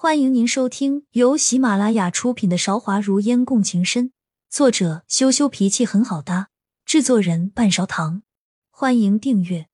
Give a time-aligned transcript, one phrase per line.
[0.00, 4.10] 欢迎您收听由喜马拉雅出品的《韶华如烟共情深》，
[4.48, 6.50] 作者羞羞脾气很好搭，
[6.84, 8.22] 制作人半勺糖。
[8.70, 9.66] 欢迎订阅。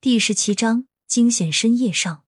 [0.00, 2.24] 第十七章：惊险深夜上，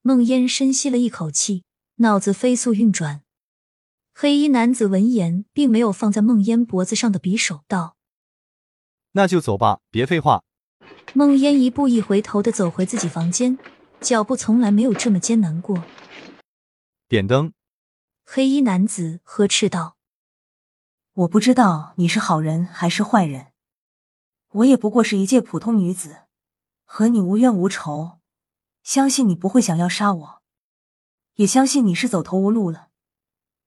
[0.00, 1.64] 梦烟深吸了一口气，
[1.96, 3.20] 脑子飞速运转。
[4.14, 7.98] 黑衣男子闻言，并没有放在梦烟脖子上的匕首，道
[9.12, 10.42] ：“那就走吧，别废话。”
[11.12, 13.58] 梦烟一步一回头的走回自己房间。
[14.00, 15.84] 脚步从来没有这么艰难过。
[17.08, 17.52] 点灯。
[18.24, 19.96] 黑衣男子呵斥道
[21.12, 23.52] ：“我不知道你是好人还是坏人，
[24.50, 26.22] 我也不过是一介普通女子，
[26.84, 28.20] 和你无冤无仇，
[28.82, 30.42] 相信你不会想要杀我，
[31.34, 32.88] 也相信你是走投无路了，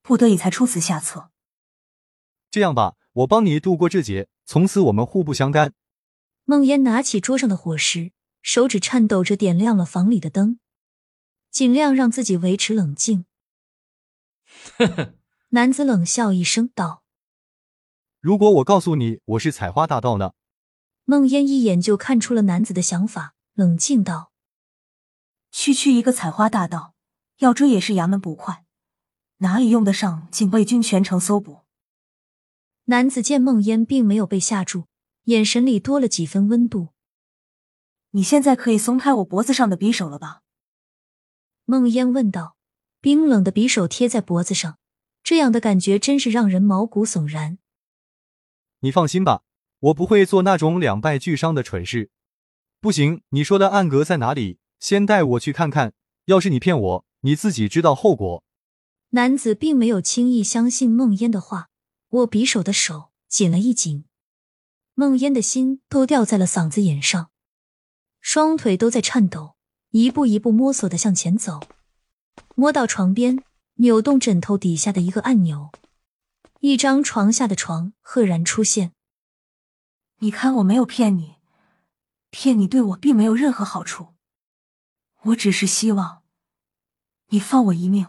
[0.02, 1.30] 不得已才出此下策。
[2.50, 5.74] 这样吧，我帮你度过这劫，从此我们互不相干。”
[6.46, 8.14] 梦烟拿起桌上的火石。
[8.44, 10.60] 手指颤抖着点亮了房里的灯，
[11.50, 13.26] 尽量让自己维持冷静。
[14.78, 15.14] 呵呵，
[15.50, 17.04] 男子冷笑一声道
[18.20, 20.34] ：“如果我告诉你我是采花大盗呢？”
[21.06, 24.32] 孟烟一眼就看出了男子的想法，冷静道
[25.50, 26.96] ：“区区一个采花大盗，
[27.40, 28.66] 要追也是衙门捕快，
[29.38, 31.62] 哪里用得上警卫军全城搜捕？”
[32.86, 34.88] 男子见孟烟并没有被吓住，
[35.24, 36.93] 眼神里多了几分温度。
[38.16, 40.42] 你现在可以松开我脖子上的匕首了吧？
[41.66, 42.56] 梦烟问道。
[43.02, 44.78] 冰冷的匕首贴在脖子上，
[45.24, 47.58] 这样的感觉真是让人毛骨悚然。
[48.80, 49.44] 你放心吧，
[49.80, 52.12] 我不会做那种两败俱伤的蠢事。
[52.80, 54.60] 不行，你说的暗格在哪里？
[54.80, 55.94] 先带我去看看。
[56.28, 58.42] 要是你骗我，你自己知道后果。
[59.10, 61.68] 男子并没有轻易相信梦烟的话，
[62.12, 64.06] 握匕首的手紧了一紧。
[64.94, 67.32] 梦烟的心都掉在了嗓子眼上。
[68.24, 69.58] 双腿都在颤抖，
[69.90, 71.60] 一步一步摸索的向前走，
[72.56, 73.44] 摸到床边，
[73.76, 75.72] 扭动枕头底下的一个按钮，
[76.62, 78.94] 一张床下的床赫然出现。
[80.20, 81.36] 你看，我没有骗你，
[82.30, 84.14] 骗你对我并没有任何好处，
[85.24, 86.24] 我只是希望
[87.28, 88.08] 你放我一命，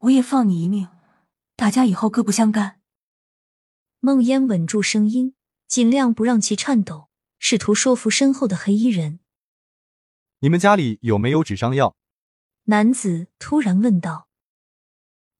[0.00, 0.86] 我也放你一命，
[1.56, 2.82] 大家以后各不相干。
[4.00, 5.34] 梦烟稳住声音，
[5.66, 7.07] 尽量不让其颤抖。
[7.38, 9.20] 试图说服身后的黑衣人
[10.40, 11.96] ：“你们家里有没有止伤药？”
[12.64, 14.28] 男子突然问道：“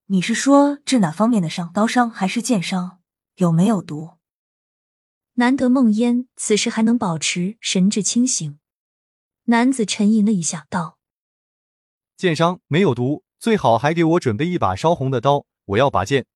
[0.07, 1.73] 你是说治哪方面的伤？
[1.73, 3.01] 刀伤还是剑伤？
[3.37, 4.13] 有没有毒？”
[5.35, 8.59] 难得梦烟此时还能保持神志清醒，
[9.45, 10.99] 男子沉吟了一下，道
[12.17, 16.27] ：“剑伤没有毒，最好还给我准备一把烧红的刀，我要拔剑。”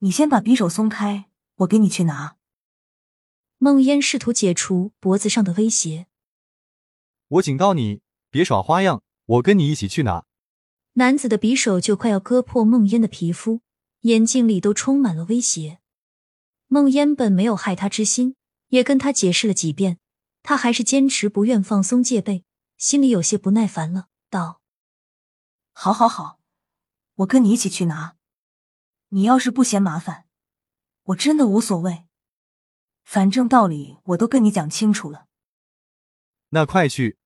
[0.00, 2.36] 你先把匕首松开，我给你去拿。
[3.58, 6.06] 梦烟试图解除脖子上的威胁。
[7.28, 9.02] 我警告你，别耍花样！
[9.24, 10.24] 我跟你一起去拿。
[10.92, 13.62] 男子的匕首就快要割破梦烟的皮肤，
[14.02, 15.80] 眼睛里都充满了威胁。
[16.68, 18.36] 梦烟本没有害他之心，
[18.68, 19.98] 也跟他解释了几遍，
[20.42, 22.44] 他还是坚持不愿放松戒备，
[22.76, 24.60] 心里有些不耐烦了，道
[25.72, 26.40] ：“好，好，好，
[27.16, 28.16] 我跟你一起去拿。
[29.08, 30.26] 你要是不嫌麻烦，
[31.04, 32.04] 我真的无所谓。”
[33.06, 35.26] 反正道理我都跟你讲清楚了，
[36.48, 37.16] 那快去。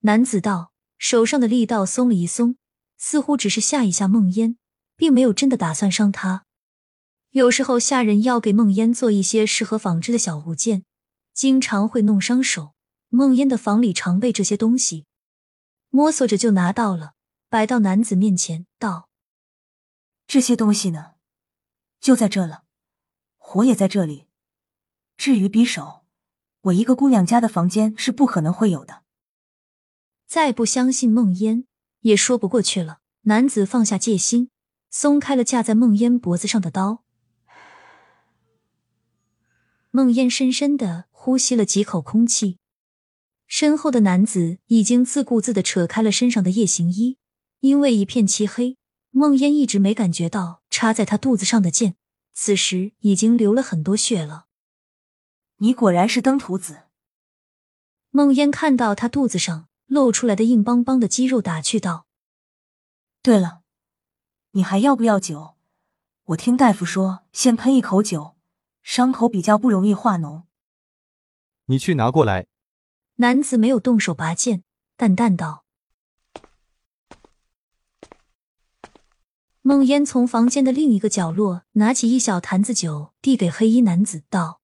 [0.00, 2.58] 男子道，手上的力道松了一松，
[2.98, 4.58] 似乎只是吓一吓梦烟，
[4.96, 6.44] 并没有真的打算伤他。
[7.30, 10.84] 有时候下人要给梦烟做一些适合纺织的小物件，
[11.32, 12.74] 经常会弄伤手。
[13.08, 15.06] 梦烟的房里常备这些东西，
[15.88, 17.14] 摸索着就拿到了，
[17.48, 19.08] 摆到男子面前，道
[20.28, 21.12] ：“这些东西呢，
[21.98, 22.64] 就在这了，
[23.38, 24.26] 火也在这里。”
[25.16, 26.04] 至于匕首，
[26.62, 29.02] 我一个姑娘家的房间是不可能会有的。
[30.26, 31.64] 再不相信梦烟，
[32.00, 32.98] 也说不过去了。
[33.22, 34.50] 男子放下戒心，
[34.90, 37.04] 松开了架在梦烟脖子上的刀。
[39.90, 42.58] 梦烟深深的呼吸了几口空气，
[43.46, 47.18] 身后的男子已经自顾自的扯开了身上的夜行衣。
[47.60, 48.76] 因为一片漆黑，
[49.10, 51.96] 梦烟一直没感觉到插在他肚子上的剑，
[52.34, 54.43] 此时已经流了很多血了。
[55.58, 56.82] 你果然是登徒子。
[58.10, 62.06] 梦烟看到他肚子上露出来的硬邦邦的肌肉，打趣道
[63.22, 63.62] ：“对了，
[64.52, 65.56] 你还要不要酒？
[66.24, 68.36] 我听大夫说，先喷一口酒，
[68.82, 70.44] 伤口比较不容易化脓。”
[71.66, 72.46] 你去拿过来。
[73.16, 74.64] 男子没有动手拔剑，
[74.96, 75.64] 淡淡道。
[79.62, 84.60] 梦烟从房间的另一个角落拿起一小坛子酒，递给黑衣男子，道。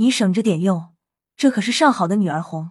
[0.00, 0.94] 你省着点用，
[1.36, 2.70] 这可是上好的女儿红。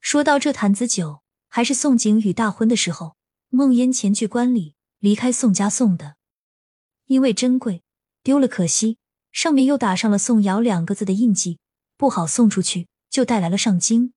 [0.00, 3.14] 说到这坛子酒，还是宋景宇大婚的时候，
[3.50, 6.16] 孟烟前去观礼，离开宋家送的。
[7.06, 7.84] 因为珍贵，
[8.24, 8.98] 丢了可惜，
[9.30, 11.60] 上面又打上了“宋瑶”两个字的印记，
[11.96, 14.12] 不好送出去，就带来了上京。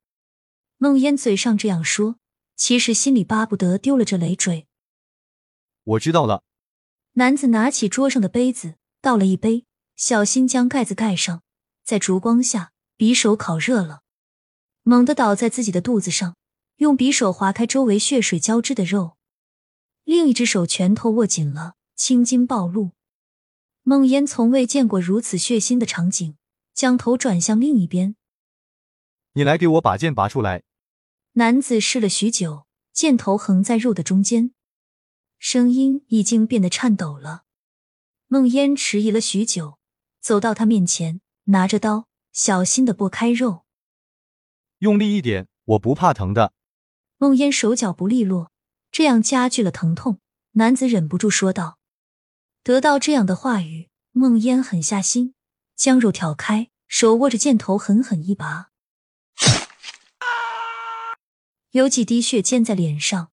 [0.78, 2.16] 孟烟嘴上这样说，
[2.56, 4.66] 其实心里巴不得丢了这累赘。
[5.84, 6.44] 我知道了。
[7.14, 11.44] 男子拿起桌上的杯子，倒了一杯，小心将盖子盖上，
[11.86, 14.02] 在烛光下，匕首烤热了，
[14.82, 16.36] 猛地倒在自己的肚子上，
[16.78, 19.18] 用匕首划开周围血水交织的肉，
[20.04, 22.92] 另一只手拳头握紧了，青筋暴露。
[23.84, 26.36] 孟烟从未见过如此血腥的场景，
[26.74, 28.16] 将头转向另一边。
[29.34, 30.64] 你来给我把剑拔出来。
[31.34, 34.56] 男子试了许久，剑头横在肉的中间。
[35.38, 37.44] 声音已经变得颤抖了。
[38.26, 39.78] 孟烟迟疑了许久，
[40.20, 43.66] 走到他面前，拿着刀，小心的剥开肉。
[44.80, 46.54] 用力一点，我不怕疼的。
[47.18, 48.52] 孟烟手脚不利落，
[48.92, 50.20] 这样加剧了疼痛。
[50.54, 51.78] 男子忍不住说道。
[52.64, 55.36] 得到这样的话语，孟烟狠下心，
[55.76, 58.70] 将肉挑开，手握着箭头，狠狠一拔，
[61.72, 63.32] 有几滴血溅在脸上。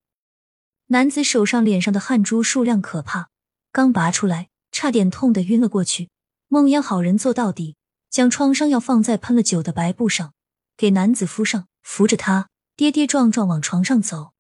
[0.88, 3.31] 男子手上、脸上的汗珠数量可怕，
[3.70, 6.11] 刚拔出来，差点痛得晕了过去。
[6.49, 7.76] 孟烟好人做到底，
[8.12, 10.35] 将创伤药放在喷了酒的白布上，
[10.76, 14.35] 给男子敷上，扶着他跌跌撞撞往床上走。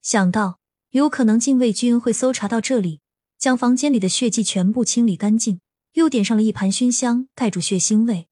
[0.00, 0.60] 想到
[0.92, 3.02] 有可能禁卫军会搜查到这里，
[3.36, 5.60] 将房间里的血迹全部清理干净，
[5.92, 8.28] 又点上了一盘熏香，盖住血腥味。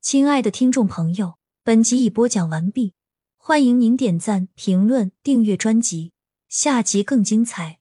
[0.00, 2.94] 亲爱的听众朋友，本集已播讲完毕。
[3.36, 6.12] 欢迎您点赞、评论、订阅专辑，
[6.48, 7.80] 下集更精彩。